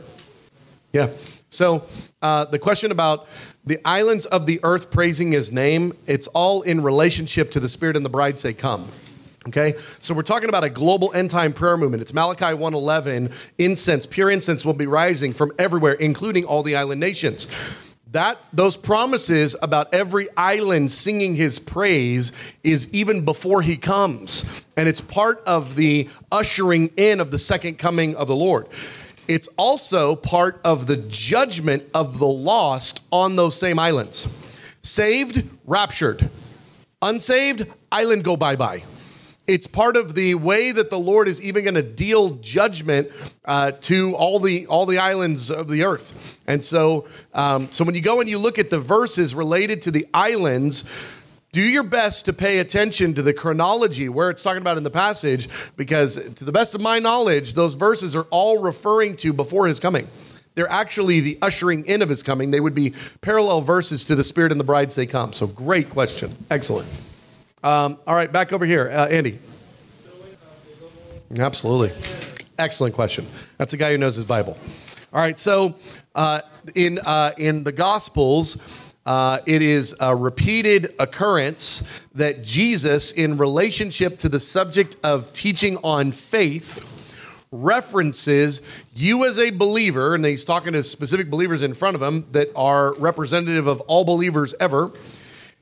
[0.91, 1.09] Yeah.
[1.49, 1.85] So
[2.21, 3.27] uh, the question about
[3.65, 7.95] the islands of the earth praising his name, it's all in relationship to the Spirit
[7.95, 8.89] and the bride say, Come.
[9.47, 12.01] Okay, so we're talking about a global end time prayer movement.
[12.01, 13.31] It's Malachi 111.
[13.59, 17.47] Incense, pure incense, will be rising from everywhere, including all the island nations.
[18.11, 22.33] That those promises about every island singing His praise
[22.63, 27.79] is even before He comes, and it's part of the ushering in of the second
[27.79, 28.67] coming of the Lord.
[29.29, 34.27] It's also part of the judgment of the lost on those same islands.
[34.81, 36.29] Saved, raptured.
[37.01, 38.83] Unsaved, island go bye bye
[39.47, 43.09] it's part of the way that the Lord is even going to deal judgment
[43.45, 46.39] uh, to all the all the islands of the earth.
[46.47, 49.91] And so, um, so when you go and you look at the verses related to
[49.91, 50.83] the islands,
[51.53, 54.89] do your best to pay attention to the chronology where it's talking about in the
[54.89, 59.65] passage, because to the best of my knowledge, those verses are all referring to before
[59.65, 60.07] His coming.
[60.55, 62.51] They're actually the ushering in of His coming.
[62.51, 65.31] They would be parallel verses to the Spirit and the bride say come.
[65.31, 66.35] So, great question.
[66.51, 66.87] Excellent.
[67.67, 68.89] Um, all right, back over here.
[68.89, 69.39] Uh, Andy.
[71.37, 71.91] Absolutely.
[72.57, 73.27] Excellent question.
[73.57, 74.57] That's a guy who knows his Bible.
[75.11, 75.75] All right, so
[76.15, 76.39] uh,
[76.75, 78.57] in, uh, in the Gospels,
[79.05, 81.83] uh, it is a repeated occurrence
[82.15, 86.85] that Jesus, in relationship to the subject of teaching on faith,
[87.51, 88.61] references
[88.93, 92.47] you as a believer, and he's talking to specific believers in front of him that
[92.55, 94.89] are representative of all believers ever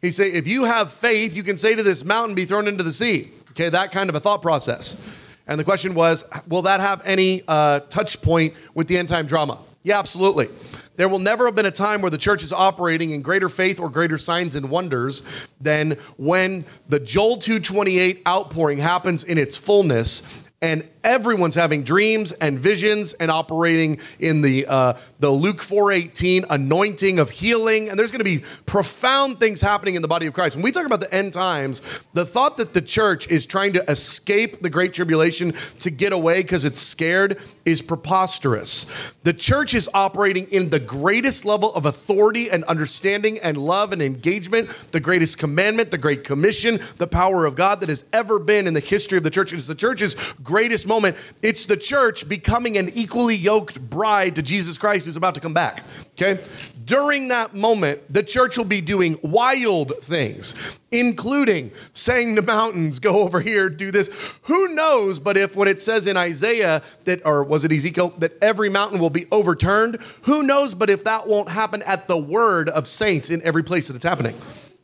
[0.05, 2.83] he say, if you have faith, you can say to this mountain, be thrown into
[2.83, 3.31] the sea.
[3.51, 5.01] Okay, that kind of a thought process.
[5.47, 9.25] And the question was, will that have any uh, touch point with the end time
[9.27, 9.59] drama?
[9.83, 10.49] Yeah, absolutely.
[10.95, 13.79] There will never have been a time where the church is operating in greater faith
[13.79, 15.23] or greater signs and wonders
[15.61, 20.23] than when the Joel 228 outpouring happens in its fullness
[20.61, 27.19] and everyone's having dreams and visions and operating in the uh, the Luke 4:18 anointing
[27.19, 30.55] of healing and there's going to be profound things happening in the body of Christ.
[30.55, 31.81] When we talk about the end times,
[32.13, 36.41] the thought that the church is trying to escape the great tribulation to get away
[36.41, 38.87] because it's scared is preposterous.
[39.23, 44.01] The church is operating in the greatest level of authority and understanding and love and
[44.01, 48.65] engagement, the greatest commandment, the great commission, the power of God that has ever been
[48.65, 49.53] in the history of the church.
[49.53, 50.94] It's the church's greatest moment.
[51.41, 55.53] It's the church becoming an equally yoked bride to Jesus Christ who's about to come
[55.53, 55.83] back.
[56.13, 56.43] Okay?
[56.85, 60.53] During that moment, the church will be doing wild things,
[60.91, 64.09] including saying to mountains, go over here, do this.
[64.43, 68.33] Who knows, but if what it says in Isaiah that, or was it Ezekiel, that
[68.41, 72.69] every mountain will be overturned, who knows, but if that won't happen at the word
[72.69, 74.35] of saints in every place that it's happening.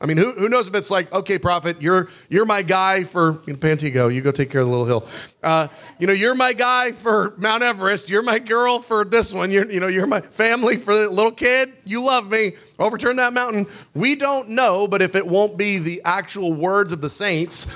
[0.02, 3.42] I mean, who, who knows if it's like, okay, prophet, you're you're my guy for
[3.46, 3.56] you
[3.94, 5.08] know, you go take care of the little hill.
[5.44, 5.68] Uh,
[6.00, 8.10] you know, you're my guy for Mount Everest.
[8.10, 9.52] You're my girl for this one.
[9.52, 11.74] You're you know, you're my family for the little kid.
[11.86, 12.54] You love me.
[12.80, 13.68] Overturn that mountain.
[13.94, 17.68] We don't know, but if it won't be the actual words of the saints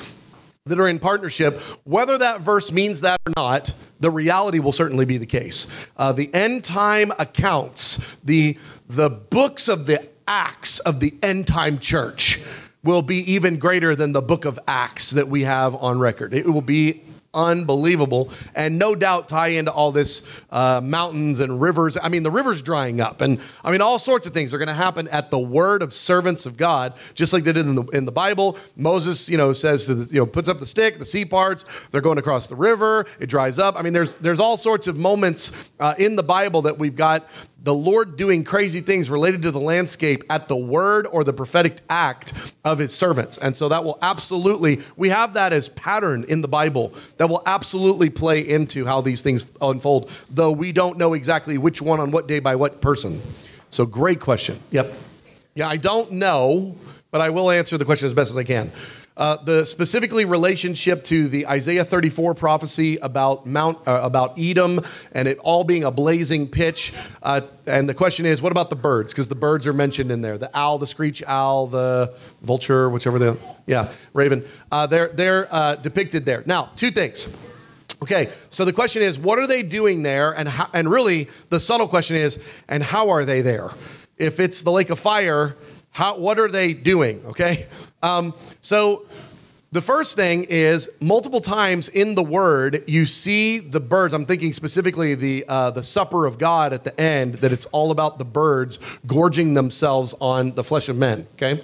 [0.65, 5.05] that are in partnership, whether that verse means that or not, the reality will certainly
[5.05, 5.67] be the case.
[5.97, 8.57] Uh, the end time accounts, the
[8.87, 12.39] the books of the acts of the end time church
[12.83, 16.33] will be even greater than the book of Acts that we have on record.
[16.33, 17.01] It will be
[17.35, 21.97] unbelievable and no doubt tie into all this uh, mountains and rivers.
[22.01, 24.69] I mean the rivers drying up and i mean all sorts of things are going
[24.69, 27.83] to happen at the word of servants of god just like they did in the,
[27.87, 28.57] in the bible.
[28.77, 31.65] Moses you know says to the, you know puts up the stick the sea parts
[31.91, 33.77] they're going across the river it dries up.
[33.77, 35.51] I mean there's there's all sorts of moments
[35.81, 37.27] uh, in the bible that we've got
[37.65, 41.79] the Lord doing crazy things related to the landscape at the word or the prophetic
[41.89, 43.39] act of his servants.
[43.39, 47.41] And so that will absolutely, we have that as pattern in the Bible that will
[47.47, 52.11] absolutely play into how these things unfold, though we don't know exactly which one on
[52.11, 53.19] what day by what person.
[53.71, 54.59] So great question.
[54.69, 54.93] Yep.
[55.55, 56.75] Yeah, I don't know,
[57.09, 58.71] but I will answer the question as best as I can.
[59.17, 64.81] Uh, the specifically relationship to the Isaiah 34 prophecy about Mount uh, about Edom
[65.13, 66.93] and it all being a blazing pitch.
[67.23, 69.13] Uh, and the question is, what about the birds?
[69.13, 73.17] Because the birds are mentioned in there: the owl, the screech owl, the vulture, whichever
[73.17, 73.37] the
[73.67, 74.45] yeah raven.
[74.69, 76.43] Uh, they're they're uh, depicted there.
[76.45, 77.33] Now, two things.
[78.01, 80.33] Okay, so the question is, what are they doing there?
[80.33, 82.37] And how, and really, the subtle question is,
[82.67, 83.69] and how are they there?
[84.17, 85.55] If it's the lake of fire,
[85.95, 87.23] how, what are they doing?
[87.25, 87.67] Okay,
[88.03, 89.05] um, so
[89.71, 94.13] the first thing is multiple times in the word you see the birds.
[94.13, 97.91] I'm thinking specifically the uh, the supper of God at the end that it's all
[97.91, 98.77] about the birds
[99.07, 101.25] gorging themselves on the flesh of men.
[101.35, 101.63] Okay.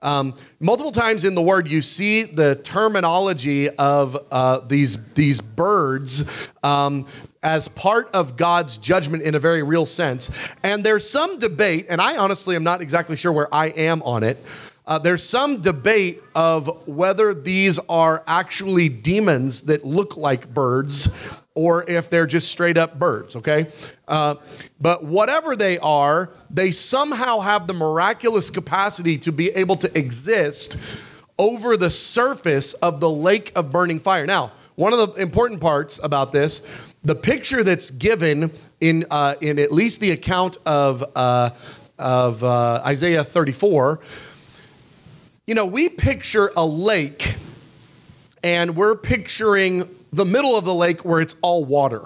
[0.00, 6.24] Um, multiple times in the word, you see the terminology of uh, these these birds
[6.62, 7.04] um,
[7.42, 10.30] as part of God's judgment in a very real sense.
[10.62, 14.22] And there's some debate, and I honestly am not exactly sure where I am on
[14.22, 14.44] it.
[14.84, 21.08] Uh, there's some debate of whether these are actually demons that look like birds
[21.54, 23.66] or if they're just straight up birds, okay?
[24.08, 24.36] Uh,
[24.80, 30.76] but whatever they are, they somehow have the miraculous capacity to be able to exist
[31.38, 34.26] over the surface of the lake of burning fire.
[34.26, 36.62] Now, one of the important parts about this,
[37.04, 38.50] the picture that's given
[38.80, 41.50] in, uh, in at least the account of, uh,
[41.98, 44.00] of uh, Isaiah 34,
[45.46, 47.36] you know, we picture a lake
[48.44, 52.02] and we're picturing the middle of the lake where it's all water.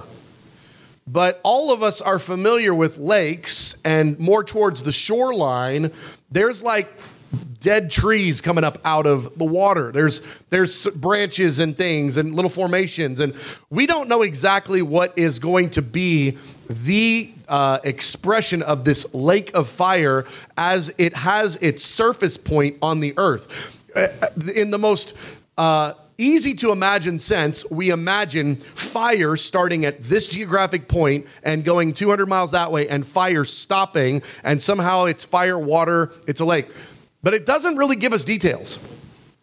[1.07, 5.93] But all of us are familiar with lakes and more towards the shoreline,
[6.31, 6.89] there's like
[7.61, 9.91] dead trees coming up out of the water.
[9.91, 13.35] There's there's branches and things and little formations and
[13.71, 19.55] we don't know exactly what is going to be the uh, expression of this lake
[19.55, 20.25] of fire
[20.57, 23.77] as it has its surface point on the earth.
[23.95, 24.09] Uh,
[24.55, 25.15] in the most
[25.59, 31.93] uh, easy to imagine sense, we imagine fire starting at this geographic point and going
[31.93, 36.69] 200 miles that way, and fire stopping, and somehow it's fire, water, it's a lake.
[37.27, 38.79] But it doesn't really give us details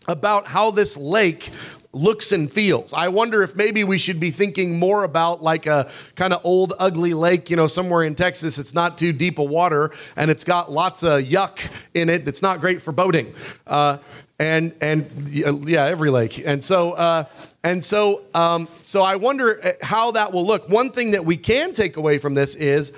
[0.08, 1.50] about how this lake
[1.92, 2.94] looks and feels.
[2.94, 6.76] I wonder if maybe we should be thinking more about like a kind of old
[6.80, 8.58] ugly lake, you know, somewhere in Texas.
[8.58, 11.60] It's not too deep of water and it's got lots of yuck
[11.94, 12.26] in it.
[12.26, 13.34] It's not great for boating.
[13.68, 13.98] Uh,
[14.40, 16.42] and and yeah, every lake.
[16.46, 17.26] And so uh,
[17.66, 20.70] and so um, so I wonder uh, how that will look.
[20.70, 22.94] One thing that we can take away from this is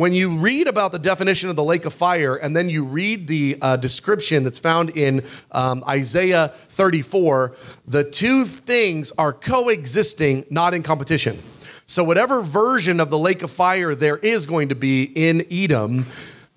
[0.00, 3.26] when you read about the definition of the lake of fire and then you read
[3.26, 5.22] the uh, description that's found in
[5.52, 7.54] um, Isaiah 34,
[7.86, 11.38] the two things are coexisting, not in competition.
[11.84, 16.06] So, whatever version of the lake of fire there is going to be in Edom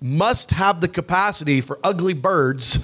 [0.00, 2.78] must have the capacity for ugly birds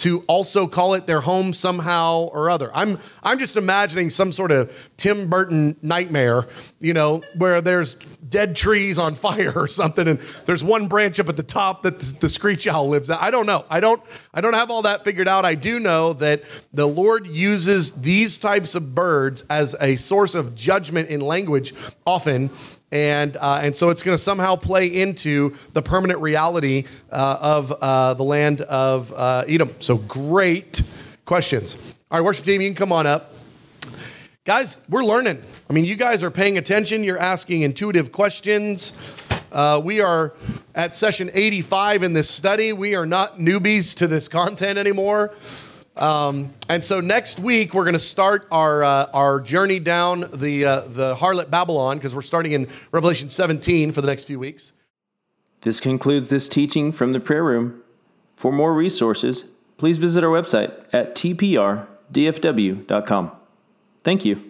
[0.00, 2.70] to also call it their home somehow or other.
[2.74, 6.46] I'm I'm just imagining some sort of Tim Burton nightmare,
[6.78, 7.96] you know, where there's
[8.30, 11.98] dead trees on fire or something, and there's one branch up at the top that
[11.98, 13.20] the, the screech owl lives at.
[13.20, 13.66] I don't know.
[13.68, 15.44] I don't I don't have all that figured out.
[15.44, 20.54] I do know that the Lord uses these types of birds as a source of
[20.54, 21.74] judgment in language
[22.06, 22.50] often
[22.92, 27.72] and uh, and so it's going to somehow play into the permanent reality uh, of
[27.72, 29.72] uh, the land of uh, Edom.
[29.78, 30.82] So great
[31.24, 31.76] questions.
[32.10, 33.34] All right, worship team, you can come on up,
[34.44, 34.80] guys.
[34.88, 35.42] We're learning.
[35.68, 37.04] I mean, you guys are paying attention.
[37.04, 38.94] You're asking intuitive questions.
[39.52, 40.32] Uh, we are
[40.74, 42.72] at session 85 in this study.
[42.72, 45.32] We are not newbies to this content anymore.
[45.96, 50.64] Um, and so next week we're going to start our uh, our journey down the
[50.64, 54.72] uh, the harlot Babylon because we're starting in Revelation 17 for the next few weeks.
[55.62, 57.82] This concludes this teaching from the prayer room.
[58.36, 59.44] For more resources,
[59.76, 61.86] please visit our website at tprdfw.com.
[64.02, 64.49] Thank you.